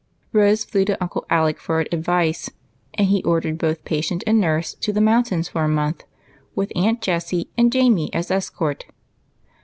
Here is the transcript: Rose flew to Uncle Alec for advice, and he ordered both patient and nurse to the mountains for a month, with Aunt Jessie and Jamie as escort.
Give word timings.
Rose 0.33 0.63
flew 0.65 0.83
to 0.85 0.97
Uncle 0.99 1.27
Alec 1.29 1.59
for 1.59 1.79
advice, 1.91 2.49
and 2.95 3.09
he 3.09 3.21
ordered 3.21 3.59
both 3.59 3.85
patient 3.85 4.23
and 4.25 4.41
nurse 4.41 4.73
to 4.73 4.91
the 4.91 4.99
mountains 4.99 5.49
for 5.49 5.63
a 5.65 5.69
month, 5.69 6.05
with 6.55 6.71
Aunt 6.75 7.03
Jessie 7.03 7.51
and 7.55 7.71
Jamie 7.71 8.11
as 8.11 8.31
escort. 8.31 8.87